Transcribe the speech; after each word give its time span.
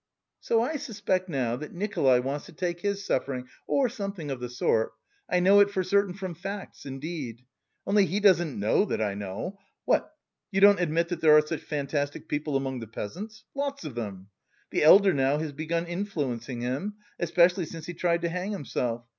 "So 0.39 0.63
I 0.63 0.77
suspect 0.77 1.29
now 1.29 1.55
that 1.57 1.75
Nikolay 1.75 2.19
wants 2.21 2.47
to 2.47 2.51
take 2.51 2.79
his 2.81 3.05
suffering 3.05 3.47
or 3.67 3.87
something 3.87 4.31
of 4.31 4.39
the 4.39 4.49
sort. 4.49 4.93
I 5.29 5.39
know 5.39 5.59
it 5.59 5.69
for 5.69 5.83
certain 5.83 6.15
from 6.15 6.33
facts, 6.33 6.87
indeed. 6.87 7.43
Only 7.85 8.07
he 8.07 8.19
doesn't 8.19 8.59
know 8.59 8.83
that 8.85 8.99
I 8.99 9.13
know. 9.13 9.59
What, 9.85 10.11
you 10.49 10.59
don't 10.59 10.79
admit 10.81 11.09
that 11.09 11.21
there 11.21 11.37
are 11.37 11.45
such 11.45 11.61
fantastic 11.61 12.27
people 12.27 12.57
among 12.57 12.79
the 12.79 12.87
peasants? 12.87 13.43
Lots 13.53 13.83
of 13.83 13.93
them. 13.93 14.29
The 14.71 14.81
elder 14.83 15.13
now 15.13 15.37
has 15.37 15.51
begun 15.51 15.85
influencing 15.85 16.61
him, 16.61 16.95
especially 17.19 17.65
since 17.67 17.85
he 17.85 17.93
tried 17.93 18.23
to 18.23 18.29
hang 18.29 18.51
himself. 18.53 19.03